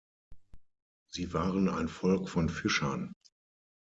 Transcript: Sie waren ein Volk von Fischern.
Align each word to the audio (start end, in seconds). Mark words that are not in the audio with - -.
Sie 1.11 1.31
waren 1.31 1.69
ein 1.69 1.87
Volk 1.87 2.27
von 2.27 2.49
Fischern. 2.49 3.13